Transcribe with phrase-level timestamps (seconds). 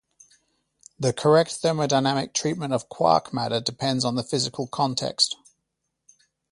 [0.99, 5.35] The correct thermodynamic treatment of quark matter depends on the physical context.